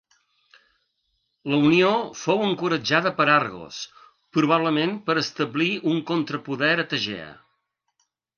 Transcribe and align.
La 1.51 1.59
unió 1.67 1.91
fou 2.21 2.41
encoratjada 2.45 3.11
per 3.19 3.27
Argos, 3.33 3.77
probablement 4.39 4.95
per 5.11 5.17
establir 5.25 5.69
un 5.93 6.01
contrapoder 6.11 6.73
a 6.87 6.89
Tegea. 6.97 7.31